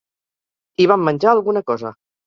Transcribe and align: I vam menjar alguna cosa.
I 0.85 0.89
vam 0.93 1.07
menjar 1.11 1.37
alguna 1.37 1.67
cosa. 1.73 1.97